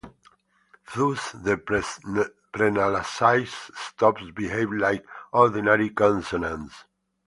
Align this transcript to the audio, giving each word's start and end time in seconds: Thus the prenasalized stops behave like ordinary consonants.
Thus 0.95 1.31
the 1.33 1.57
prenasalized 1.57 3.77
stops 3.77 4.23
behave 4.35 4.71
like 4.71 5.05
ordinary 5.31 5.91
consonants. 5.91 6.73